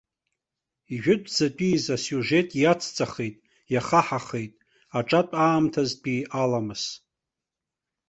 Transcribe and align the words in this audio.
Ижәытәӡатәиз 0.93 1.83
асиужет 1.95 2.49
иацҵахеит, 2.61 3.35
иахаҳахеит, 3.73 4.53
аҿатә 4.97 5.35
аамҭазтәи 5.45 6.19
аламыс. 6.41 6.83